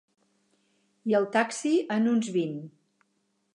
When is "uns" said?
2.15-2.33